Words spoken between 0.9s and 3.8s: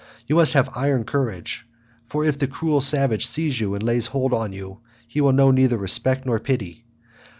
courage, for if the cruel savage sees you